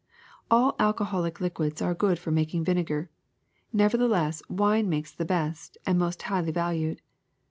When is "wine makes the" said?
4.49-5.25